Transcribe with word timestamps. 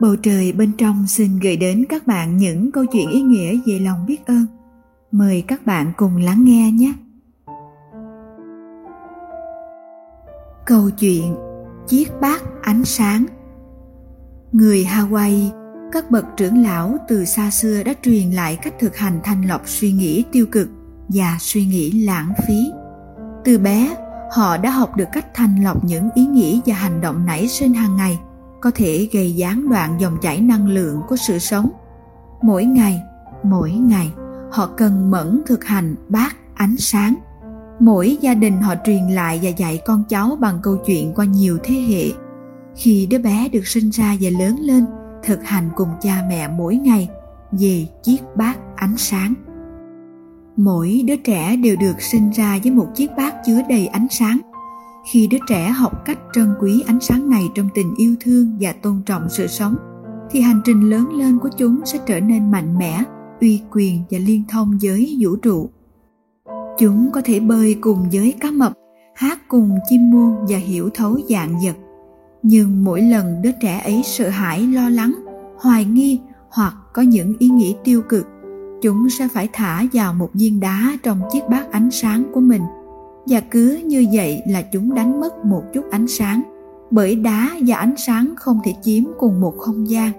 Bầu 0.00 0.16
trời 0.16 0.52
bên 0.52 0.72
trong 0.78 1.06
xin 1.06 1.38
gửi 1.38 1.56
đến 1.56 1.84
các 1.88 2.06
bạn 2.06 2.36
những 2.36 2.72
câu 2.72 2.86
chuyện 2.86 3.10
ý 3.10 3.22
nghĩa 3.22 3.58
về 3.66 3.78
lòng 3.78 4.06
biết 4.06 4.26
ơn. 4.26 4.46
Mời 5.12 5.44
các 5.46 5.66
bạn 5.66 5.92
cùng 5.96 6.16
lắng 6.16 6.44
nghe 6.44 6.70
nhé. 6.72 6.92
Câu 10.66 10.90
chuyện 10.90 11.36
Chiếc 11.88 12.08
bát 12.20 12.42
ánh 12.62 12.84
sáng 12.84 13.26
Người 14.52 14.84
Hawaii, 14.84 15.50
các 15.92 16.10
bậc 16.10 16.24
trưởng 16.36 16.62
lão 16.62 16.96
từ 17.08 17.24
xa 17.24 17.50
xưa 17.50 17.82
đã 17.82 17.94
truyền 18.02 18.30
lại 18.30 18.58
cách 18.62 18.74
thực 18.80 18.96
hành 18.96 19.20
thanh 19.24 19.48
lọc 19.48 19.62
suy 19.64 19.92
nghĩ 19.92 20.24
tiêu 20.32 20.46
cực 20.52 20.68
và 21.08 21.36
suy 21.40 21.66
nghĩ 21.66 21.90
lãng 21.90 22.32
phí. 22.48 22.70
Từ 23.44 23.58
bé, 23.58 23.96
họ 24.32 24.56
đã 24.56 24.70
học 24.70 24.96
được 24.96 25.08
cách 25.12 25.26
thanh 25.34 25.64
lọc 25.64 25.84
những 25.84 26.08
ý 26.14 26.26
nghĩ 26.26 26.60
và 26.66 26.74
hành 26.74 27.00
động 27.00 27.26
nảy 27.26 27.48
sinh 27.48 27.74
hàng 27.74 27.96
ngày 27.96 28.18
có 28.60 28.70
thể 28.74 29.08
gây 29.12 29.32
gián 29.32 29.68
đoạn 29.68 30.00
dòng 30.00 30.18
chảy 30.22 30.40
năng 30.40 30.68
lượng 30.68 31.00
của 31.08 31.16
sự 31.16 31.38
sống. 31.38 31.70
Mỗi 32.42 32.64
ngày, 32.64 33.02
mỗi 33.42 33.70
ngày, 33.70 34.12
họ 34.50 34.66
cần 34.66 35.10
mẫn 35.10 35.42
thực 35.46 35.64
hành 35.64 35.94
bát 36.08 36.36
ánh 36.54 36.76
sáng. 36.76 37.14
Mỗi 37.80 38.18
gia 38.20 38.34
đình 38.34 38.60
họ 38.60 38.74
truyền 38.84 39.08
lại 39.08 39.40
và 39.42 39.48
dạy 39.48 39.80
con 39.86 40.04
cháu 40.08 40.36
bằng 40.40 40.58
câu 40.62 40.76
chuyện 40.86 41.12
qua 41.14 41.24
nhiều 41.24 41.58
thế 41.62 41.74
hệ. 41.74 42.12
Khi 42.76 43.06
đứa 43.10 43.18
bé 43.18 43.48
được 43.48 43.66
sinh 43.66 43.90
ra 43.90 44.16
và 44.20 44.30
lớn 44.38 44.56
lên, 44.60 44.86
thực 45.22 45.44
hành 45.44 45.70
cùng 45.76 45.88
cha 46.00 46.24
mẹ 46.28 46.48
mỗi 46.48 46.76
ngày 46.76 47.08
về 47.52 47.86
chiếc 48.02 48.18
bát 48.36 48.58
ánh 48.76 48.96
sáng. 48.96 49.34
Mỗi 50.56 51.02
đứa 51.06 51.16
trẻ 51.16 51.56
đều 51.56 51.76
được 51.76 52.02
sinh 52.02 52.30
ra 52.30 52.58
với 52.62 52.72
một 52.72 52.86
chiếc 52.94 53.10
bát 53.16 53.34
chứa 53.46 53.60
đầy 53.68 53.86
ánh 53.86 54.06
sáng– 54.10 54.40
khi 55.06 55.26
đứa 55.26 55.38
trẻ 55.48 55.68
học 55.68 56.04
cách 56.04 56.18
trân 56.32 56.54
quý 56.60 56.82
ánh 56.86 57.00
sáng 57.00 57.30
này 57.30 57.48
trong 57.54 57.68
tình 57.74 57.94
yêu 57.96 58.14
thương 58.20 58.56
và 58.60 58.72
tôn 58.72 59.02
trọng 59.06 59.28
sự 59.28 59.46
sống, 59.46 59.76
thì 60.30 60.40
hành 60.40 60.60
trình 60.64 60.90
lớn 60.90 61.08
lên 61.14 61.38
của 61.38 61.48
chúng 61.58 61.80
sẽ 61.84 61.98
trở 62.06 62.20
nên 62.20 62.50
mạnh 62.50 62.78
mẽ, 62.78 63.02
uy 63.40 63.60
quyền 63.72 64.02
và 64.10 64.18
liên 64.18 64.42
thông 64.48 64.78
với 64.82 65.16
vũ 65.20 65.36
trụ. 65.36 65.70
Chúng 66.78 67.10
có 67.12 67.20
thể 67.24 67.40
bơi 67.40 67.76
cùng 67.80 68.08
với 68.12 68.34
cá 68.40 68.50
mập, 68.50 68.72
hát 69.14 69.48
cùng 69.48 69.78
chim 69.88 70.10
muông 70.10 70.36
và 70.48 70.58
hiểu 70.58 70.90
thấu 70.94 71.18
dạng 71.28 71.60
vật. 71.64 71.76
Nhưng 72.42 72.84
mỗi 72.84 73.02
lần 73.02 73.42
đứa 73.42 73.52
trẻ 73.60 73.78
ấy 73.78 74.02
sợ 74.04 74.28
hãi, 74.28 74.62
lo 74.66 74.88
lắng, 74.88 75.14
hoài 75.58 75.84
nghi 75.84 76.20
hoặc 76.50 76.74
có 76.92 77.02
những 77.02 77.34
ý 77.38 77.48
nghĩ 77.48 77.76
tiêu 77.84 78.02
cực, 78.02 78.26
chúng 78.82 79.10
sẽ 79.10 79.28
phải 79.28 79.48
thả 79.52 79.82
vào 79.92 80.14
một 80.14 80.30
viên 80.34 80.60
đá 80.60 80.92
trong 81.02 81.20
chiếc 81.32 81.40
bát 81.50 81.72
ánh 81.72 81.90
sáng 81.90 82.24
của 82.32 82.40
mình 82.40 82.62
và 83.26 83.40
cứ 83.40 83.82
như 83.86 84.06
vậy 84.12 84.42
là 84.46 84.62
chúng 84.62 84.94
đánh 84.94 85.20
mất 85.20 85.44
một 85.44 85.62
chút 85.72 85.84
ánh 85.90 86.06
sáng. 86.06 86.42
Bởi 86.90 87.16
đá 87.16 87.50
và 87.66 87.76
ánh 87.76 87.94
sáng 87.96 88.34
không 88.36 88.60
thể 88.64 88.74
chiếm 88.82 89.04
cùng 89.18 89.40
một 89.40 89.54
không 89.58 89.88
gian. 89.88 90.12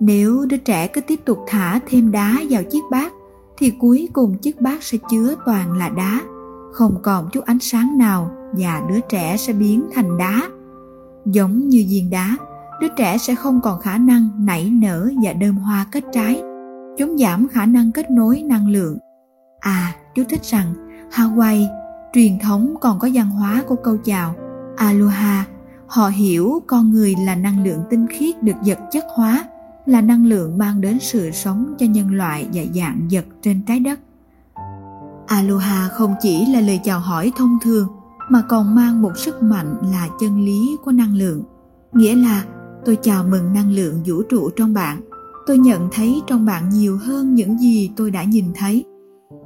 Nếu 0.00 0.46
đứa 0.46 0.56
trẻ 0.56 0.86
cứ 0.86 1.00
tiếp 1.00 1.20
tục 1.24 1.38
thả 1.46 1.80
thêm 1.88 2.12
đá 2.12 2.38
vào 2.50 2.62
chiếc 2.62 2.82
bát, 2.90 3.12
thì 3.58 3.72
cuối 3.78 4.08
cùng 4.12 4.38
chiếc 4.38 4.60
bát 4.60 4.82
sẽ 4.82 4.98
chứa 5.10 5.34
toàn 5.46 5.72
là 5.72 5.88
đá. 5.88 6.20
Không 6.72 6.96
còn 7.02 7.28
chút 7.32 7.44
ánh 7.44 7.58
sáng 7.60 7.98
nào 7.98 8.30
và 8.52 8.82
đứa 8.88 9.00
trẻ 9.08 9.36
sẽ 9.36 9.52
biến 9.52 9.84
thành 9.94 10.18
đá. 10.18 10.42
Giống 11.26 11.68
như 11.68 11.84
viên 11.88 12.10
đá, 12.10 12.36
đứa 12.80 12.88
trẻ 12.96 13.18
sẽ 13.18 13.34
không 13.34 13.60
còn 13.60 13.80
khả 13.80 13.98
năng 13.98 14.28
nảy 14.38 14.70
nở 14.70 15.10
và 15.22 15.32
đơm 15.32 15.56
hoa 15.56 15.86
kết 15.92 16.04
trái. 16.12 16.42
Chúng 16.98 17.18
giảm 17.18 17.48
khả 17.48 17.66
năng 17.66 17.92
kết 17.92 18.10
nối 18.10 18.42
năng 18.42 18.68
lượng. 18.68 18.98
À 19.60 19.94
chú 20.14 20.22
thích 20.28 20.44
rằng 20.44 20.74
hawaii 21.10 21.81
truyền 22.12 22.38
thống 22.38 22.74
còn 22.80 22.98
có 22.98 23.08
văn 23.14 23.30
hóa 23.30 23.62
của 23.68 23.76
câu 23.76 23.96
chào. 24.04 24.34
Aloha, 24.76 25.46
họ 25.86 26.08
hiểu 26.08 26.62
con 26.66 26.90
người 26.90 27.14
là 27.26 27.34
năng 27.34 27.64
lượng 27.64 27.82
tinh 27.90 28.06
khiết 28.10 28.42
được 28.42 28.56
vật 28.66 28.78
chất 28.90 29.04
hóa, 29.14 29.44
là 29.86 30.00
năng 30.00 30.26
lượng 30.26 30.58
mang 30.58 30.80
đến 30.80 30.98
sự 31.00 31.30
sống 31.30 31.74
cho 31.78 31.86
nhân 31.86 32.14
loại 32.14 32.46
và 32.52 32.62
dạng 32.74 33.08
vật 33.10 33.24
trên 33.42 33.62
trái 33.66 33.80
đất. 33.80 34.00
Aloha 35.26 35.88
không 35.88 36.14
chỉ 36.20 36.46
là 36.46 36.60
lời 36.60 36.80
chào 36.84 37.00
hỏi 37.00 37.32
thông 37.36 37.58
thường, 37.62 37.88
mà 38.28 38.42
còn 38.48 38.74
mang 38.74 39.02
một 39.02 39.12
sức 39.18 39.42
mạnh 39.42 39.74
là 39.92 40.08
chân 40.20 40.44
lý 40.44 40.76
của 40.84 40.92
năng 40.92 41.14
lượng. 41.16 41.42
Nghĩa 41.92 42.14
là, 42.14 42.44
tôi 42.84 42.96
chào 43.02 43.24
mừng 43.24 43.52
năng 43.52 43.70
lượng 43.70 44.02
vũ 44.06 44.22
trụ 44.22 44.50
trong 44.56 44.74
bạn. 44.74 45.00
Tôi 45.46 45.58
nhận 45.58 45.88
thấy 45.92 46.22
trong 46.26 46.46
bạn 46.46 46.68
nhiều 46.68 46.98
hơn 47.02 47.34
những 47.34 47.58
gì 47.58 47.90
tôi 47.96 48.10
đã 48.10 48.24
nhìn 48.24 48.44
thấy. 48.54 48.84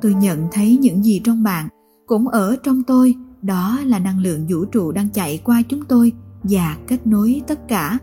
Tôi 0.02 0.14
nhận 0.14 0.48
thấy 0.52 0.78
những 0.80 1.04
gì 1.04 1.20
trong 1.24 1.42
bạn 1.42 1.68
cũng 2.06 2.28
ở 2.28 2.56
trong 2.62 2.82
tôi. 2.82 3.14
Đó 3.42 3.78
là 3.84 3.98
năng 3.98 4.18
lượng 4.18 4.46
vũ 4.48 4.64
trụ 4.64 4.92
đang 4.92 5.08
chạy 5.08 5.40
qua 5.44 5.62
chúng 5.68 5.84
tôi 5.84 6.12
và 6.42 6.76
kết 6.86 7.06
nối 7.06 7.42
tất 7.46 7.68
cả. 7.68 7.98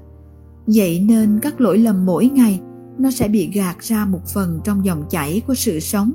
Vậy 0.67 0.99
nên 0.99 1.39
các 1.41 1.61
lỗi 1.61 1.77
lầm 1.77 2.05
mỗi 2.05 2.29
ngày, 2.33 2.61
nó 2.97 3.11
sẽ 3.11 3.27
bị 3.27 3.51
gạt 3.53 3.75
ra 3.79 4.05
một 4.05 4.27
phần 4.33 4.59
trong 4.63 4.85
dòng 4.85 5.03
chảy 5.09 5.41
của 5.47 5.53
sự 5.53 5.79
sống. 5.79 6.11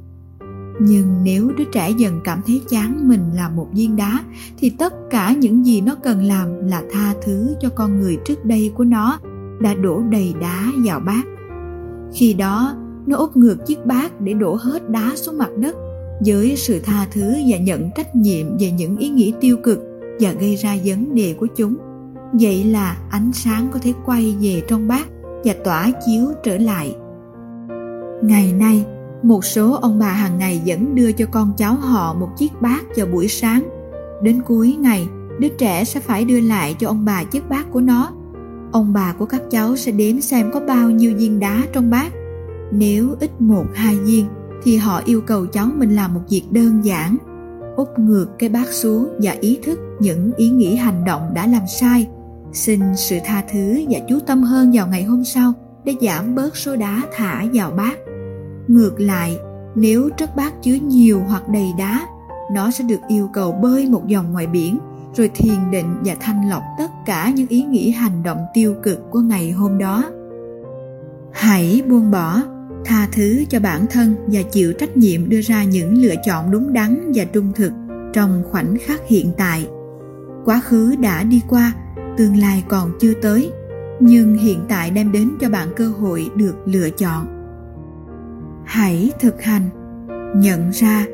Nhưng 0.80 1.24
nếu 1.24 1.50
đứa 1.58 1.64
trẻ 1.72 1.90
dần 1.90 2.20
cảm 2.24 2.40
thấy 2.46 2.60
chán 2.68 3.08
mình 3.08 3.30
là 3.34 3.48
một 3.48 3.68
viên 3.72 3.96
đá, 3.96 4.24
thì 4.58 4.70
tất 4.70 4.94
cả 5.10 5.34
những 5.34 5.66
gì 5.66 5.80
nó 5.80 5.94
cần 5.94 6.24
làm 6.24 6.66
là 6.66 6.82
tha 6.92 7.14
thứ 7.22 7.54
cho 7.60 7.68
con 7.68 8.00
người 8.00 8.18
trước 8.24 8.44
đây 8.44 8.72
của 8.76 8.84
nó 8.84 9.18
đã 9.60 9.74
đổ 9.74 10.02
đầy 10.10 10.34
đá 10.40 10.72
vào 10.84 11.00
bát. 11.00 11.22
Khi 12.14 12.34
đó, 12.34 12.76
nó 13.06 13.16
úp 13.16 13.36
ngược 13.36 13.66
chiếc 13.66 13.86
bát 13.86 14.20
để 14.20 14.34
đổ 14.34 14.58
hết 14.60 14.90
đá 14.90 15.12
xuống 15.16 15.38
mặt 15.38 15.50
đất 15.58 15.76
với 16.26 16.56
sự 16.56 16.80
tha 16.84 17.06
thứ 17.12 17.34
và 17.48 17.58
nhận 17.58 17.90
trách 17.90 18.16
nhiệm 18.16 18.58
về 18.58 18.70
những 18.70 18.96
ý 18.96 19.08
nghĩ 19.08 19.32
tiêu 19.40 19.56
cực 19.62 19.78
và 20.20 20.32
gây 20.32 20.56
ra 20.56 20.76
vấn 20.84 21.14
đề 21.14 21.34
của 21.40 21.46
chúng, 21.56 21.76
vậy 22.32 22.64
là 22.64 22.96
ánh 23.10 23.32
sáng 23.32 23.68
có 23.72 23.78
thể 23.82 23.92
quay 24.06 24.36
về 24.40 24.62
trong 24.68 24.88
bát 24.88 25.08
và 25.44 25.54
tỏa 25.64 25.90
chiếu 26.06 26.32
trở 26.42 26.58
lại. 26.58 26.96
Ngày 28.22 28.52
nay, 28.52 28.84
một 29.22 29.44
số 29.44 29.72
ông 29.72 29.98
bà 29.98 30.12
hàng 30.12 30.38
ngày 30.38 30.62
vẫn 30.66 30.94
đưa 30.94 31.12
cho 31.12 31.26
con 31.30 31.52
cháu 31.56 31.74
họ 31.74 32.14
một 32.14 32.28
chiếc 32.36 32.52
bát 32.60 32.84
vào 32.96 33.06
buổi 33.06 33.28
sáng. 33.28 33.62
Đến 34.22 34.40
cuối 34.46 34.76
ngày, 34.78 35.08
đứa 35.38 35.48
trẻ 35.48 35.84
sẽ 35.84 36.00
phải 36.00 36.24
đưa 36.24 36.40
lại 36.40 36.76
cho 36.78 36.88
ông 36.88 37.04
bà 37.04 37.24
chiếc 37.24 37.48
bát 37.48 37.66
của 37.72 37.80
nó. 37.80 38.10
Ông 38.72 38.92
bà 38.92 39.12
của 39.18 39.24
các 39.24 39.42
cháu 39.50 39.76
sẽ 39.76 39.92
đếm 39.92 40.20
xem 40.20 40.50
có 40.52 40.60
bao 40.60 40.90
nhiêu 40.90 41.16
viên 41.16 41.40
đá 41.40 41.62
trong 41.72 41.90
bát. 41.90 42.12
Nếu 42.72 43.16
ít 43.20 43.40
một, 43.40 43.64
hai 43.74 43.96
viên 43.96 44.26
thì 44.62 44.76
họ 44.76 45.02
yêu 45.04 45.20
cầu 45.20 45.46
cháu 45.46 45.68
mình 45.76 45.90
làm 45.90 46.14
một 46.14 46.20
việc 46.30 46.42
đơn 46.50 46.84
giản. 46.84 47.16
Úp 47.76 47.98
ngược 47.98 48.26
cái 48.38 48.48
bát 48.48 48.68
xuống 48.72 49.08
và 49.22 49.36
ý 49.40 49.58
thức 49.62 49.78
những 50.00 50.32
ý 50.36 50.50
nghĩ 50.50 50.74
hành 50.74 51.04
động 51.04 51.30
đã 51.34 51.46
làm 51.46 51.62
sai. 51.66 52.08
Xin 52.52 52.80
sự 52.96 53.18
tha 53.24 53.44
thứ 53.52 53.84
và 53.90 53.98
chú 54.08 54.18
tâm 54.26 54.42
hơn 54.42 54.70
vào 54.72 54.86
ngày 54.86 55.04
hôm 55.04 55.24
sau 55.24 55.52
để 55.84 55.94
giảm 56.00 56.34
bớt 56.34 56.56
số 56.56 56.76
đá 56.76 57.02
thả 57.12 57.44
vào 57.52 57.70
bát. 57.70 57.98
Ngược 58.68 59.00
lại, 59.00 59.38
nếu 59.74 60.10
trước 60.16 60.30
bát 60.36 60.62
chứa 60.62 60.74
nhiều 60.74 61.20
hoặc 61.28 61.48
đầy 61.48 61.68
đá, 61.78 62.06
nó 62.52 62.70
sẽ 62.70 62.84
được 62.84 63.00
yêu 63.08 63.30
cầu 63.32 63.52
bơi 63.52 63.88
một 63.88 64.02
vòng 64.14 64.32
ngoài 64.32 64.46
biển, 64.46 64.78
rồi 65.14 65.30
thiền 65.34 65.70
định 65.70 65.96
và 66.04 66.14
thanh 66.20 66.48
lọc 66.50 66.62
tất 66.78 66.90
cả 67.06 67.32
những 67.34 67.48
ý 67.48 67.62
nghĩ 67.62 67.90
hành 67.90 68.22
động 68.22 68.38
tiêu 68.54 68.74
cực 68.82 69.10
của 69.10 69.20
ngày 69.20 69.50
hôm 69.50 69.78
đó. 69.78 70.04
Hãy 71.32 71.82
buông 71.88 72.10
bỏ 72.10 72.42
tha 72.88 73.08
thứ 73.12 73.44
cho 73.48 73.60
bản 73.60 73.86
thân 73.90 74.14
và 74.26 74.42
chịu 74.42 74.72
trách 74.72 74.96
nhiệm 74.96 75.28
đưa 75.28 75.40
ra 75.40 75.64
những 75.64 75.98
lựa 76.02 76.14
chọn 76.24 76.50
đúng 76.50 76.72
đắn 76.72 77.12
và 77.14 77.24
trung 77.24 77.52
thực 77.54 77.72
trong 78.12 78.42
khoảnh 78.50 78.76
khắc 78.86 79.00
hiện 79.06 79.32
tại. 79.36 79.68
Quá 80.44 80.60
khứ 80.64 80.94
đã 81.00 81.22
đi 81.22 81.42
qua, 81.48 81.72
tương 82.16 82.36
lai 82.36 82.64
còn 82.68 82.92
chưa 83.00 83.12
tới, 83.22 83.52
nhưng 84.00 84.38
hiện 84.38 84.60
tại 84.68 84.90
đem 84.90 85.12
đến 85.12 85.30
cho 85.40 85.50
bạn 85.50 85.68
cơ 85.76 85.88
hội 85.88 86.30
được 86.34 86.54
lựa 86.64 86.90
chọn. 86.90 87.26
Hãy 88.64 89.10
thực 89.20 89.42
hành, 89.42 89.68
nhận 90.36 90.70
ra, 90.70 91.06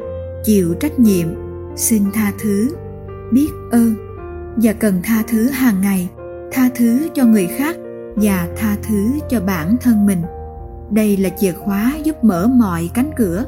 chịu 0.44 0.74
trách 0.74 0.98
nhiệm, 0.98 1.28
xin 1.76 2.02
tha 2.14 2.32
thứ, 2.42 2.76
biết 3.32 3.50
ơn 3.70 3.94
và 4.56 4.72
cần 4.72 5.00
tha 5.04 5.22
thứ 5.28 5.48
hàng 5.50 5.80
ngày, 5.80 6.08
tha 6.52 6.70
thứ 6.74 7.08
cho 7.14 7.24
người 7.24 7.46
khác 7.46 7.76
và 8.16 8.48
tha 8.56 8.76
thứ 8.88 9.06
cho 9.28 9.40
bản 9.40 9.76
thân 9.80 10.06
mình 10.06 10.22
đây 10.90 11.16
là 11.16 11.28
chìa 11.28 11.52
khóa 11.52 11.92
giúp 12.04 12.24
mở 12.24 12.46
mọi 12.46 12.90
cánh 12.94 13.10
cửa. 13.16 13.44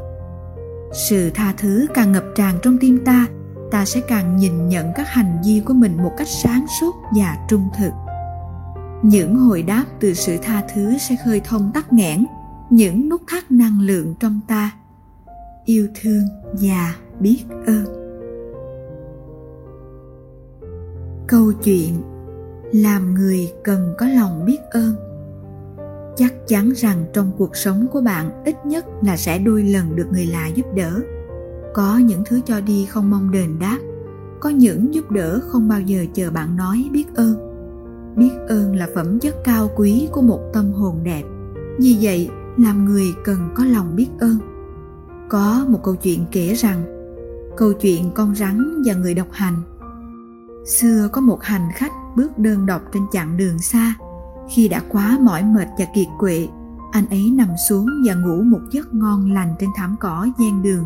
Sự 0.93 1.31
tha 1.35 1.55
thứ 1.59 1.87
càng 1.95 2.13
ngập 2.13 2.25
tràn 2.37 2.59
trong 2.63 2.79
tim 2.81 3.05
ta 3.05 3.27
ta 3.71 3.85
sẽ 3.85 4.01
càng 4.09 4.37
nhìn 4.37 4.69
nhận 4.69 4.93
các 4.95 5.09
hành 5.09 5.39
vi 5.45 5.63
của 5.65 5.75
mình 5.75 5.97
một 5.97 6.13
cách 6.17 6.29
sáng 6.29 6.67
suốt 6.81 6.95
và 7.17 7.37
trung 7.49 7.69
thực. 7.79 7.91
Những 9.03 9.37
hồi 9.37 9.63
đáp 9.63 9.85
từ 10.01 10.15
sự 10.15 10.37
tha 10.43 10.63
thứ 10.75 10.99
sẽ 10.99 11.17
khơi 11.25 11.41
thông 11.45 11.71
tắc 11.75 11.93
nghẽn, 11.93 12.27
những 12.71 13.09
nút 13.09 13.23
thắt 13.29 13.51
năng 13.51 13.81
lượng 13.81 14.15
trong 14.21 14.41
ta. 14.49 14.71
Yêu 15.65 15.89
thương 16.03 16.23
và 16.53 16.95
biết 17.21 17.45
ơn. 17.67 17.85
Câu 21.27 21.53
chuyện, 21.53 22.03
làm 22.73 23.15
người 23.15 23.53
cần 23.65 23.95
có 23.99 24.07
lòng 24.07 24.45
biết 24.47 24.59
ơn 24.71 25.06
chắc 26.17 26.35
chắn 26.49 26.73
rằng 26.77 27.05
trong 27.13 27.33
cuộc 27.39 27.57
sống 27.57 27.87
của 27.93 28.01
bạn, 28.01 28.43
ít 28.45 28.57
nhất 28.67 28.87
là 29.03 29.17
sẽ 29.17 29.39
đôi 29.39 29.63
lần 29.63 29.97
được 29.97 30.07
người 30.13 30.27
lạ 30.27 30.47
giúp 30.47 30.67
đỡ. 30.75 31.01
Có 31.75 31.99
những 31.99 32.23
thứ 32.27 32.41
cho 32.47 32.61
đi 32.61 32.87
không 32.87 33.11
mong 33.11 33.31
đền 33.31 33.59
đáp, 33.59 33.79
có 34.41 34.51
những 34.51 34.95
giúp 34.95 35.11
đỡ 35.11 35.41
không 35.49 35.69
bao 35.69 35.81
giờ 35.81 36.05
chờ 36.15 36.31
bạn 36.31 36.57
nói 36.57 36.89
biết 36.93 37.15
ơn. 37.15 37.35
Biết 38.17 38.33
ơn 38.49 38.77
là 38.77 38.89
phẩm 38.95 39.19
chất 39.19 39.35
cao 39.45 39.71
quý 39.77 40.09
của 40.13 40.23
một 40.23 40.41
tâm 40.53 40.73
hồn 40.73 41.05
đẹp. 41.05 41.23
Vì 41.79 41.99
vậy, 42.01 42.31
làm 42.57 42.85
người 42.85 43.07
cần 43.25 43.51
có 43.55 43.65
lòng 43.65 43.97
biết 43.97 44.09
ơn. 44.21 44.39
Có 45.29 45.67
một 45.69 45.81
câu 45.83 45.97
chuyện 45.97 46.25
kể 46.33 46.55
rằng, 46.55 46.85
câu 47.57 47.73
chuyện 47.73 48.11
con 48.15 48.35
rắn 48.35 48.83
và 48.87 48.95
người 48.95 49.15
độc 49.15 49.29
hành. 49.31 49.55
Xưa 50.67 51.09
có 51.13 51.21
một 51.21 51.43
hành 51.43 51.69
khách 51.75 51.93
bước 52.17 52.39
đơn 52.39 52.67
độc 52.67 52.83
trên 52.93 53.03
chặng 53.13 53.37
đường 53.37 53.59
xa 53.59 53.95
khi 54.49 54.69
đã 54.69 54.83
quá 54.89 55.19
mỏi 55.21 55.45
mệt 55.45 55.69
và 55.79 55.85
kiệt 55.85 56.07
quệ, 56.19 56.49
anh 56.93 57.07
ấy 57.11 57.31
nằm 57.31 57.49
xuống 57.69 57.87
và 58.07 58.15
ngủ 58.15 58.43
một 58.43 58.61
giấc 58.73 58.95
ngon 58.95 59.33
lành 59.33 59.55
trên 59.59 59.71
thảm 59.77 59.97
cỏ 60.01 60.27
gian 60.39 60.63
đường. 60.63 60.85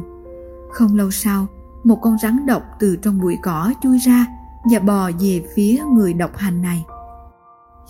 Không 0.72 0.96
lâu 0.96 1.10
sau, 1.10 1.46
một 1.84 1.98
con 2.02 2.16
rắn 2.22 2.46
độc 2.46 2.62
từ 2.80 2.96
trong 2.96 3.20
bụi 3.20 3.36
cỏ 3.42 3.72
chui 3.82 3.98
ra 3.98 4.26
và 4.70 4.78
bò 4.78 5.10
về 5.20 5.44
phía 5.54 5.82
người 5.92 6.12
độc 6.12 6.36
hành 6.36 6.62
này. 6.62 6.84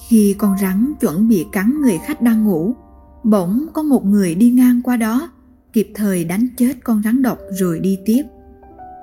Khi 0.08 0.34
con 0.38 0.58
rắn 0.58 0.92
chuẩn 1.00 1.28
bị 1.28 1.46
cắn 1.52 1.80
người 1.80 1.98
khách 1.98 2.22
đang 2.22 2.44
ngủ, 2.44 2.74
bỗng 3.24 3.66
có 3.72 3.82
một 3.82 4.04
người 4.04 4.34
đi 4.34 4.50
ngang 4.50 4.82
qua 4.82 4.96
đó, 4.96 5.30
kịp 5.72 5.92
thời 5.94 6.24
đánh 6.24 6.48
chết 6.56 6.74
con 6.84 7.02
rắn 7.04 7.22
độc 7.22 7.38
rồi 7.50 7.78
đi 7.78 7.98
tiếp. 8.04 8.22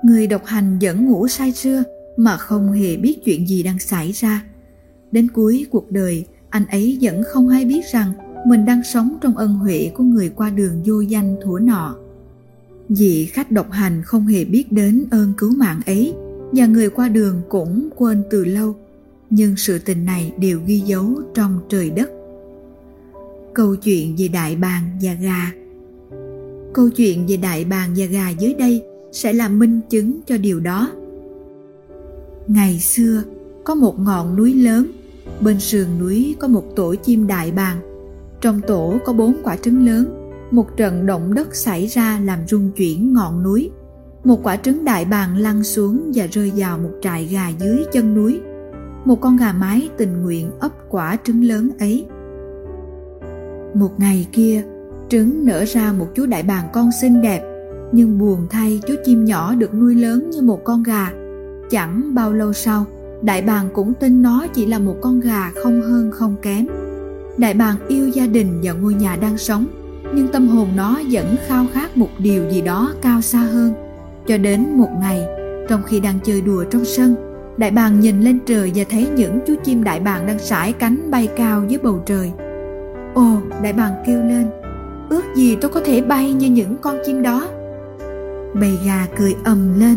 Người 0.04 0.26
độc 0.26 0.44
hành 0.44 0.78
vẫn 0.82 1.06
ngủ 1.06 1.28
say 1.28 1.52
sưa 1.52 1.82
mà 2.16 2.36
không 2.36 2.72
hề 2.72 2.96
biết 2.96 3.18
chuyện 3.24 3.48
gì 3.48 3.62
đang 3.62 3.78
xảy 3.78 4.12
ra. 4.12 4.42
Đến 5.12 5.28
cuối 5.28 5.66
cuộc 5.70 5.90
đời 5.90 6.26
anh 6.50 6.66
ấy 6.66 6.98
vẫn 7.02 7.22
không 7.22 7.48
hay 7.48 7.64
biết 7.64 7.80
rằng 7.92 8.12
mình 8.46 8.64
đang 8.64 8.82
sống 8.82 9.18
trong 9.20 9.36
ân 9.36 9.54
huệ 9.54 9.90
của 9.94 10.04
người 10.04 10.28
qua 10.28 10.50
đường 10.50 10.82
vô 10.84 11.00
danh 11.00 11.36
thủa 11.44 11.58
nọ. 11.58 11.96
Vị 12.88 13.26
khách 13.26 13.50
độc 13.50 13.70
hành 13.70 14.02
không 14.04 14.26
hề 14.26 14.44
biết 14.44 14.72
đến 14.72 15.04
ơn 15.10 15.32
cứu 15.38 15.52
mạng 15.56 15.80
ấy, 15.86 16.14
và 16.52 16.66
người 16.66 16.90
qua 16.90 17.08
đường 17.08 17.42
cũng 17.48 17.88
quên 17.96 18.22
từ 18.30 18.44
lâu. 18.44 18.74
Nhưng 19.30 19.56
sự 19.56 19.78
tình 19.78 20.04
này 20.04 20.32
đều 20.38 20.60
ghi 20.66 20.80
dấu 20.80 21.20
trong 21.34 21.60
trời 21.68 21.90
đất. 21.90 22.10
Câu 23.54 23.76
chuyện 23.76 24.14
về 24.18 24.28
đại 24.28 24.56
bàng 24.56 24.82
và 25.02 25.14
gà. 25.14 25.52
Câu 26.74 26.90
chuyện 26.90 27.26
về 27.26 27.36
đại 27.36 27.64
bàng 27.64 27.90
và 27.96 28.06
gà 28.06 28.30
dưới 28.30 28.54
đây 28.54 28.82
sẽ 29.12 29.32
là 29.32 29.48
minh 29.48 29.80
chứng 29.90 30.20
cho 30.26 30.36
điều 30.36 30.60
đó. 30.60 30.90
Ngày 32.46 32.78
xưa, 32.78 33.22
có 33.64 33.74
một 33.74 33.98
ngọn 34.00 34.36
núi 34.36 34.54
lớn 34.54 34.86
bên 35.40 35.60
sườn 35.60 35.86
núi 35.98 36.36
có 36.40 36.48
một 36.48 36.64
tổ 36.76 36.94
chim 36.94 37.26
đại 37.26 37.52
bàng. 37.52 37.76
Trong 38.40 38.60
tổ 38.66 38.94
có 39.04 39.12
bốn 39.12 39.36
quả 39.42 39.56
trứng 39.56 39.86
lớn. 39.86 40.30
Một 40.50 40.76
trận 40.76 41.06
động 41.06 41.34
đất 41.34 41.54
xảy 41.54 41.86
ra 41.86 42.20
làm 42.24 42.38
rung 42.48 42.70
chuyển 42.70 43.12
ngọn 43.12 43.42
núi. 43.42 43.70
Một 44.24 44.40
quả 44.42 44.56
trứng 44.56 44.84
đại 44.84 45.04
bàng 45.04 45.36
lăn 45.36 45.64
xuống 45.64 46.12
và 46.14 46.26
rơi 46.32 46.52
vào 46.56 46.78
một 46.78 46.90
trại 47.02 47.24
gà 47.24 47.48
dưới 47.48 47.84
chân 47.92 48.14
núi. 48.14 48.40
Một 49.04 49.20
con 49.20 49.36
gà 49.36 49.52
mái 49.52 49.88
tình 49.96 50.22
nguyện 50.22 50.50
ấp 50.60 50.72
quả 50.88 51.16
trứng 51.24 51.44
lớn 51.44 51.70
ấy. 51.78 52.06
Một 53.74 53.90
ngày 53.98 54.26
kia, 54.32 54.62
trứng 55.08 55.44
nở 55.46 55.64
ra 55.64 55.92
một 55.92 56.06
chú 56.14 56.26
đại 56.26 56.42
bàng 56.42 56.68
con 56.72 56.90
xinh 57.00 57.22
đẹp, 57.22 57.42
nhưng 57.92 58.18
buồn 58.18 58.46
thay 58.50 58.80
chú 58.86 58.94
chim 59.04 59.24
nhỏ 59.24 59.54
được 59.54 59.74
nuôi 59.74 59.94
lớn 59.94 60.30
như 60.30 60.42
một 60.42 60.64
con 60.64 60.82
gà. 60.82 61.12
Chẳng 61.70 62.14
bao 62.14 62.32
lâu 62.32 62.52
sau 62.52 62.84
đại 63.22 63.42
bàng 63.42 63.68
cũng 63.74 63.94
tin 63.94 64.22
nó 64.22 64.46
chỉ 64.54 64.66
là 64.66 64.78
một 64.78 64.96
con 65.00 65.20
gà 65.20 65.50
không 65.62 65.80
hơn 65.82 66.10
không 66.10 66.36
kém. 66.42 66.66
Đại 67.36 67.54
bàng 67.54 67.76
yêu 67.88 68.08
gia 68.08 68.26
đình 68.26 68.60
và 68.62 68.72
ngôi 68.72 68.94
nhà 68.94 69.16
đang 69.16 69.38
sống, 69.38 69.66
nhưng 70.14 70.28
tâm 70.28 70.48
hồn 70.48 70.68
nó 70.76 71.00
vẫn 71.10 71.36
khao 71.46 71.66
khát 71.72 71.96
một 71.96 72.08
điều 72.18 72.50
gì 72.50 72.60
đó 72.60 72.92
cao 73.02 73.20
xa 73.20 73.38
hơn. 73.38 73.72
Cho 74.26 74.38
đến 74.38 74.66
một 74.76 74.88
ngày, 75.00 75.22
trong 75.68 75.82
khi 75.82 76.00
đang 76.00 76.18
chơi 76.24 76.40
đùa 76.40 76.64
trong 76.70 76.84
sân, 76.84 77.14
đại 77.56 77.70
bàng 77.70 78.00
nhìn 78.00 78.20
lên 78.20 78.38
trời 78.46 78.72
và 78.74 78.84
thấy 78.90 79.08
những 79.16 79.38
chú 79.46 79.54
chim 79.64 79.84
đại 79.84 80.00
bàng 80.00 80.26
đang 80.26 80.38
sải 80.38 80.72
cánh 80.72 81.10
bay 81.10 81.28
cao 81.36 81.64
dưới 81.68 81.78
bầu 81.82 82.02
trời. 82.06 82.32
Ồ, 83.14 83.36
đại 83.62 83.72
bàng 83.72 83.92
kêu 84.06 84.22
lên, 84.22 84.46
ước 85.10 85.24
gì 85.36 85.56
tôi 85.60 85.70
có 85.70 85.80
thể 85.84 86.00
bay 86.00 86.32
như 86.32 86.50
những 86.50 86.76
con 86.80 86.98
chim 87.06 87.22
đó. 87.22 87.48
Bầy 88.60 88.78
gà 88.86 89.06
cười 89.18 89.34
ầm 89.44 89.80
lên, 89.80 89.96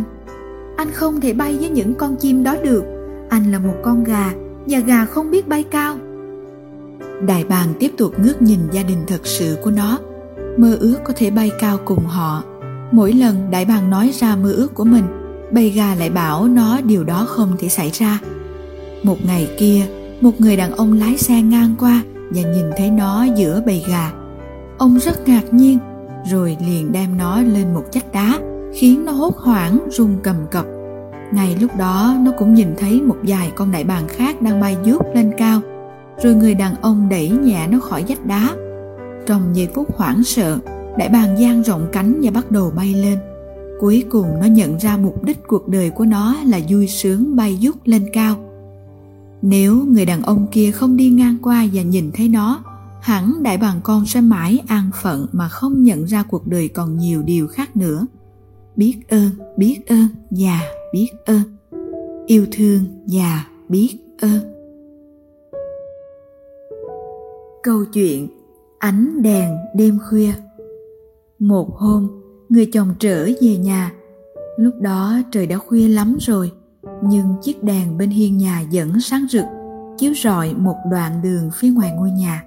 anh 0.78 0.92
không 0.92 1.22
thể 1.22 1.34
bay 1.34 1.58
với 1.60 1.70
những 1.70 1.94
con 1.94 2.16
chim 2.16 2.44
đó 2.44 2.56
được 2.64 2.91
anh 3.31 3.51
là 3.51 3.60
một 3.60 3.75
con 3.83 4.04
gà, 4.04 4.33
và 4.66 4.80
gà 4.80 5.06
không 5.06 5.31
biết 5.31 5.48
bay 5.48 5.63
cao. 5.63 5.98
Đại 7.28 7.44
bàng 7.44 7.74
tiếp 7.80 7.92
tục 7.98 8.13
ngước 8.19 8.42
nhìn 8.42 8.60
gia 8.72 8.83
đình 8.83 8.98
thật 9.07 9.28
sự 9.28 9.57
của 9.63 9.72
nó. 9.72 10.00
Mơ 10.57 10.78
ước 10.80 10.98
có 11.04 11.13
thể 11.18 11.31
bay 11.31 11.51
cao 11.60 11.78
cùng 11.86 12.06
họ. 12.06 12.44
Mỗi 12.92 13.13
lần 13.13 13.51
đại 13.51 13.66
bàng 13.66 13.89
nói 13.89 14.12
ra 14.13 14.36
mơ 14.36 14.51
ước 14.51 14.74
của 14.74 14.83
mình, 14.83 15.04
bầy 15.51 15.69
gà 15.69 15.95
lại 15.95 16.10
bảo 16.10 16.48
nó 16.48 16.81
điều 16.81 17.04
đó 17.04 17.25
không 17.30 17.56
thể 17.60 17.69
xảy 17.69 17.89
ra. 17.94 18.19
Một 19.04 19.18
ngày 19.25 19.50
kia, 19.60 19.81
một 20.22 20.42
người 20.42 20.57
đàn 20.57 20.72
ông 20.72 20.94
lái 20.94 21.18
xe 21.18 21.42
ngang 21.42 21.75
qua 21.80 22.01
và 22.30 22.42
nhìn 22.42 22.66
thấy 22.77 22.92
nó 22.92 23.24
giữa 23.24 23.62
bầy 23.66 23.86
gà. 23.89 24.12
Ông 24.77 25.00
rất 25.00 25.27
ngạc 25.27 25.54
nhiên, 25.54 25.80
rồi 26.31 26.57
liền 26.68 26.92
đem 26.92 27.18
nó 27.18 27.42
lên 27.42 27.74
một 27.74 27.84
chách 27.92 28.12
đá, 28.13 28.39
khiến 28.74 29.06
nó 29.06 29.12
hốt 29.12 29.38
hoảng 29.38 29.80
run 29.92 30.18
cầm 30.24 30.36
cập 30.51 30.66
ngay 31.33 31.57
lúc 31.62 31.78
đó, 31.78 32.16
nó 32.22 32.31
cũng 32.38 32.54
nhìn 32.54 32.75
thấy 32.78 33.01
một 33.01 33.18
vài 33.24 33.51
con 33.56 33.72
đại 33.72 33.83
bàng 33.83 34.07
khác 34.07 34.42
đang 34.42 34.62
bay 34.62 34.78
vút 34.86 35.06
lên 35.16 35.31
cao. 35.38 35.62
Rồi 36.24 36.36
người 36.36 36.56
đàn 36.56 36.75
ông 36.81 37.10
đẩy 37.10 37.30
nhẹ 37.30 37.68
nó 37.68 37.80
khỏi 37.80 38.06
vách 38.07 38.25
đá. 38.25 38.56
Trong 39.28 39.56
giây 39.56 39.68
phút 39.75 39.98
hoảng 39.98 40.24
sợ, 40.24 40.60
đại 40.98 41.10
bàng 41.10 41.38
giang 41.38 41.63
rộng 41.63 41.88
cánh 41.92 42.19
và 42.24 42.31
bắt 42.31 42.51
đầu 42.51 42.72
bay 42.75 42.94
lên. 42.94 43.19
Cuối 43.80 44.04
cùng, 44.10 44.39
nó 44.39 44.45
nhận 44.45 44.78
ra 44.80 44.98
mục 44.98 45.24
đích 45.24 45.48
cuộc 45.48 45.68
đời 45.68 45.89
của 45.89 46.06
nó 46.06 46.36
là 46.45 46.60
vui 46.69 46.88
sướng 46.88 47.36
bay 47.36 47.60
dút 47.62 47.75
lên 47.86 48.06
cao. 48.13 48.36
Nếu 49.42 49.86
người 49.86 50.06
đàn 50.06 50.22
ông 50.22 50.48
kia 50.51 50.72
không 50.72 50.98
đi 50.98 51.10
ngang 51.10 51.38
qua 51.42 51.66
và 51.74 51.81
nhìn 51.81 52.12
thấy 52.13 52.30
nó, 52.30 52.63
hẳn 53.01 53.44
đại 53.44 53.57
bàng 53.57 53.80
con 53.84 54.06
sẽ 54.06 54.22
mãi 54.22 54.62
an 54.68 54.89
phận 55.01 55.27
mà 55.31 55.50
không 55.50 55.84
nhận 55.84 56.04
ra 56.04 56.24
cuộc 56.24 56.48
đời 56.48 56.68
còn 56.68 56.98
nhiều 56.98 57.22
điều 57.22 57.48
khác 57.48 57.75
nữa. 57.75 58.07
Biết 58.75 58.95
ơn 59.10 59.30
biết 59.57 59.88
ơn 59.88 60.07
và 60.30 60.60
biết 60.94 61.10
ơn 61.26 61.42
yêu 62.26 62.46
thương 62.52 62.84
và 63.08 63.46
biết 63.70 63.98
ơn 64.22 64.52
câu 67.64 67.86
chuyện 67.94 68.28
ánh 68.80 69.22
đèn 69.22 69.58
đêm 69.76 70.00
khuya. 70.10 70.32
Một 71.40 71.76
hôm, 71.76 72.08
người 72.50 72.70
chồng 72.74 72.94
trở 73.00 73.30
về 73.42 73.58
nhà. 73.58 73.92
Lúc 74.58 74.74
đó 74.82 75.20
trời 75.32 75.48
đã 75.48 75.58
khuya 75.58 75.88
lắm 75.88 76.18
rồi, 76.20 76.52
nhưng 77.04 77.26
chiếc 77.42 77.64
đèn 77.64 77.98
bên 77.98 78.10
hiên 78.10 78.38
nhà 78.38 78.64
vẫn 78.74 79.00
sáng 79.02 79.26
rực, 79.30 79.46
chiếu 79.98 80.14
rọi 80.24 80.54
một 80.54 80.76
đoạn 80.92 81.22
đường 81.22 81.50
phía 81.56 81.70
ngoài 81.70 81.92
ngôi 81.96 82.12
nhà. 82.12 82.44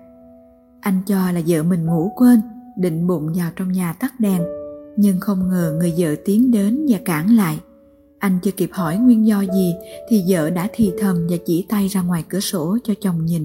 Anh 0.80 1.00
cho 1.06 1.30
là 1.30 1.40
vợ 1.46 1.62
mình 1.62 1.86
ngủ 1.86 2.12
quên, 2.16 2.40
định 2.76 3.06
bụng 3.06 3.32
vào 3.36 3.50
trong 3.56 3.72
nhà 3.72 3.92
tắt 3.92 4.12
đèn, 4.18 4.42
nhưng 4.96 5.20
không 5.20 5.48
ngờ 5.48 5.76
người 5.78 5.94
vợ 5.98 6.14
tiến 6.24 6.50
đến 6.50 6.86
và 6.88 6.98
cản 7.04 7.36
lại 7.36 7.58
anh 8.24 8.38
chưa 8.42 8.50
kịp 8.50 8.70
hỏi 8.72 8.96
nguyên 8.96 9.26
do 9.26 9.40
gì 9.40 9.76
thì 10.08 10.24
vợ 10.28 10.50
đã 10.50 10.68
thì 10.72 10.92
thầm 10.98 11.26
và 11.30 11.36
chỉ 11.46 11.66
tay 11.68 11.88
ra 11.88 12.02
ngoài 12.02 12.24
cửa 12.28 12.40
sổ 12.40 12.78
cho 12.84 12.94
chồng 13.00 13.24
nhìn. 13.24 13.44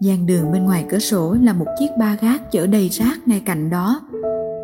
Gian 0.00 0.26
đường 0.26 0.52
bên 0.52 0.64
ngoài 0.64 0.86
cửa 0.90 0.98
sổ 0.98 1.36
là 1.42 1.52
một 1.52 1.66
chiếc 1.78 1.86
ba 1.98 2.16
gác 2.20 2.52
chở 2.52 2.66
đầy 2.66 2.88
rác 2.88 3.28
ngay 3.28 3.42
cạnh 3.46 3.70
đó. 3.70 4.00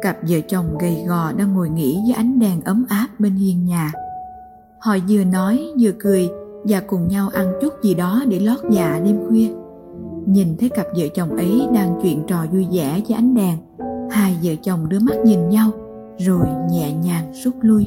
Cặp 0.02 0.16
vợ 0.28 0.40
chồng 0.48 0.78
gầy 0.80 1.04
gò 1.08 1.32
đang 1.32 1.54
ngồi 1.54 1.68
nghỉ 1.68 1.98
dưới 2.06 2.14
ánh 2.14 2.38
đèn 2.38 2.60
ấm 2.64 2.86
áp 2.88 3.08
bên 3.18 3.34
hiên 3.34 3.64
nhà. 3.64 3.92
Họ 4.78 4.96
vừa 5.08 5.24
nói, 5.24 5.66
vừa 5.80 5.92
cười 5.98 6.28
và 6.64 6.80
cùng 6.80 7.08
nhau 7.08 7.28
ăn 7.28 7.52
chút 7.62 7.72
gì 7.82 7.94
đó 7.94 8.22
để 8.28 8.40
lót 8.40 8.58
dạ 8.70 9.00
đêm 9.04 9.18
khuya. 9.28 9.48
Nhìn 10.26 10.56
thấy 10.60 10.68
cặp 10.68 10.86
vợ 10.96 11.06
chồng 11.14 11.36
ấy 11.36 11.62
đang 11.74 12.00
chuyện 12.02 12.22
trò 12.28 12.46
vui 12.52 12.66
vẻ 12.72 13.00
với 13.08 13.16
ánh 13.16 13.34
đèn, 13.34 13.58
hai 14.10 14.36
vợ 14.42 14.52
chồng 14.62 14.88
đưa 14.88 14.98
mắt 14.98 15.16
nhìn 15.24 15.48
nhau, 15.48 15.70
rồi 16.18 16.46
nhẹ 16.70 16.92
nhàng 16.92 17.32
rút 17.44 17.54
lui 17.60 17.86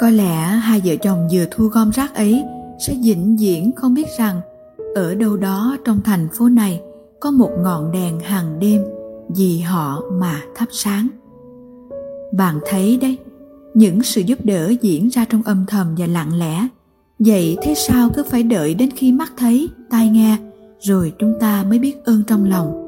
có 0.00 0.10
lẽ 0.10 0.34
hai 0.46 0.80
vợ 0.84 0.96
chồng 0.96 1.28
vừa 1.32 1.44
thu 1.50 1.66
gom 1.66 1.90
rác 1.90 2.14
ấy 2.14 2.44
sẽ 2.86 2.94
vĩnh 3.02 3.36
viễn 3.40 3.72
không 3.76 3.94
biết 3.94 4.06
rằng 4.18 4.40
ở 4.94 5.14
đâu 5.14 5.36
đó 5.36 5.76
trong 5.84 6.00
thành 6.04 6.28
phố 6.38 6.48
này 6.48 6.80
có 7.20 7.30
một 7.30 7.50
ngọn 7.58 7.92
đèn 7.92 8.20
hàng 8.20 8.58
đêm 8.58 8.82
vì 9.36 9.58
họ 9.58 10.02
mà 10.12 10.42
thắp 10.54 10.68
sáng. 10.70 11.08
Bạn 12.32 12.58
thấy 12.66 12.98
đấy, 13.02 13.18
những 13.74 14.02
sự 14.02 14.20
giúp 14.20 14.38
đỡ 14.44 14.72
diễn 14.80 15.08
ra 15.08 15.24
trong 15.24 15.42
âm 15.42 15.64
thầm 15.68 15.94
và 15.98 16.06
lặng 16.06 16.38
lẽ. 16.38 16.68
Vậy 17.18 17.56
thế 17.62 17.74
sao 17.74 18.10
cứ 18.14 18.22
phải 18.22 18.42
đợi 18.42 18.74
đến 18.74 18.90
khi 18.96 19.12
mắt 19.12 19.32
thấy, 19.36 19.68
tai 19.90 20.08
nghe, 20.08 20.36
rồi 20.80 21.12
chúng 21.18 21.34
ta 21.40 21.64
mới 21.68 21.78
biết 21.78 22.04
ơn 22.04 22.22
trong 22.26 22.44
lòng? 22.44 22.78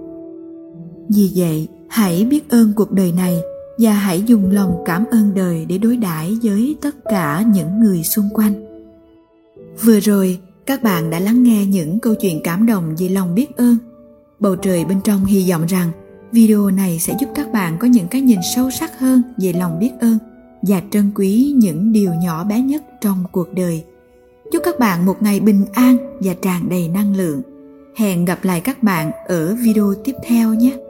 Vì 1.08 1.32
vậy, 1.34 1.68
hãy 1.88 2.24
biết 2.24 2.50
ơn 2.50 2.72
cuộc 2.76 2.92
đời 2.92 3.12
này 3.12 3.40
và 3.78 3.92
hãy 3.92 4.22
dùng 4.22 4.50
lòng 4.50 4.82
cảm 4.84 5.04
ơn 5.10 5.34
đời 5.34 5.66
để 5.68 5.78
đối 5.78 5.96
đãi 5.96 6.36
với 6.42 6.76
tất 6.80 6.94
cả 7.04 7.44
những 7.54 7.80
người 7.80 8.02
xung 8.02 8.28
quanh. 8.34 8.54
Vừa 9.84 10.00
rồi, 10.00 10.38
các 10.66 10.82
bạn 10.82 11.10
đã 11.10 11.18
lắng 11.18 11.42
nghe 11.42 11.66
những 11.66 11.98
câu 11.98 12.14
chuyện 12.14 12.40
cảm 12.44 12.66
động 12.66 12.94
về 12.98 13.08
lòng 13.08 13.34
biết 13.34 13.56
ơn. 13.56 13.76
Bầu 14.40 14.56
trời 14.56 14.84
bên 14.84 15.00
trong 15.04 15.24
hy 15.24 15.50
vọng 15.50 15.66
rằng 15.66 15.90
video 16.32 16.70
này 16.70 16.98
sẽ 16.98 17.14
giúp 17.20 17.26
các 17.34 17.52
bạn 17.52 17.76
có 17.78 17.86
những 17.86 18.08
cái 18.08 18.20
nhìn 18.20 18.38
sâu 18.54 18.70
sắc 18.70 18.98
hơn 18.98 19.22
về 19.38 19.52
lòng 19.52 19.78
biết 19.78 19.90
ơn 20.00 20.18
và 20.62 20.82
trân 20.90 21.10
quý 21.14 21.54
những 21.56 21.92
điều 21.92 22.14
nhỏ 22.14 22.44
bé 22.44 22.60
nhất 22.60 22.82
trong 23.00 23.24
cuộc 23.32 23.54
đời. 23.54 23.84
Chúc 24.52 24.62
các 24.64 24.78
bạn 24.78 25.06
một 25.06 25.16
ngày 25.22 25.40
bình 25.40 25.64
an 25.72 25.96
và 26.20 26.34
tràn 26.42 26.68
đầy 26.68 26.88
năng 26.88 27.16
lượng. 27.16 27.42
Hẹn 27.96 28.24
gặp 28.24 28.44
lại 28.44 28.60
các 28.60 28.82
bạn 28.82 29.10
ở 29.26 29.54
video 29.54 29.94
tiếp 30.04 30.14
theo 30.26 30.54
nhé! 30.54 30.83